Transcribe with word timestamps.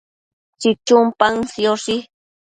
chichun 0.61 1.03
paën 1.19 1.35
sioshi 1.51 1.95